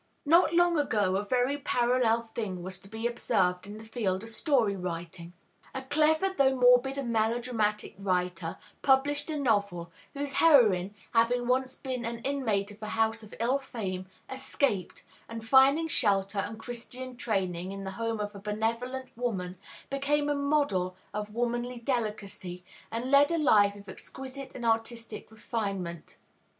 [0.25, 4.29] Not long ago a very parallel thing was to be observed in the field of
[4.29, 5.33] story writing.
[5.75, 12.03] A clever, though morbid and melodramatic writer published a novel, whose heroine, having once been
[12.03, 17.71] an inmate of a house of ill fame, escaped, and, finding shelter and Christian training
[17.71, 19.55] in the home of a benevolent woman,
[19.91, 26.17] became a model of womanly delicacy, and led a life of exquisite and artistic refinement.